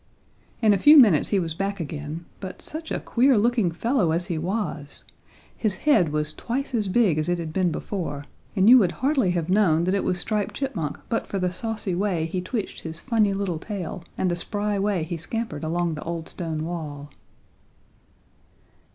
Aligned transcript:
In 0.63 0.73
a 0.73 0.79
few 0.79 0.97
minutes 0.97 1.29
he 1.29 1.37
was 1.39 1.53
back 1.53 1.79
again, 1.79 2.25
but 2.39 2.59
such 2.59 2.89
a 2.89 2.99
queer 2.99 3.37
looking 3.37 3.69
fellow 3.69 4.09
as 4.13 4.25
he 4.25 4.37
was! 4.39 5.03
His 5.55 5.75
head 5.85 6.09
was 6.09 6.33
twice 6.33 6.73
as 6.73 6.87
big 6.87 7.19
as 7.19 7.29
it 7.29 7.37
had 7.37 7.53
been 7.53 7.71
before 7.71 8.25
and 8.55 8.67
you 8.67 8.79
would 8.79 8.93
hardly 8.93 9.29
have 9.29 9.47
known 9.47 9.83
that 9.83 9.93
it 9.93 10.03
was 10.03 10.17
Striped 10.19 10.55
Chipmunk 10.55 10.99
but 11.07 11.27
for 11.27 11.37
the 11.37 11.51
saucy 11.51 11.93
way 11.93 12.25
he 12.25 12.41
twitched 12.41 12.79
his 12.79 12.99
funny 12.99 13.31
little 13.35 13.59
tail 13.59 14.03
and 14.17 14.31
the 14.31 14.35
spry 14.35 14.79
way 14.79 15.03
he 15.03 15.17
scampered 15.17 15.63
along 15.63 15.93
the 15.93 16.03
old 16.03 16.27
stone 16.27 16.65
wall. 16.65 17.11